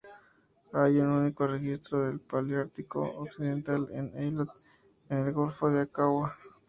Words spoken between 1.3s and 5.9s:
registro del Paleártico occidental, en Eilat, en el golfo de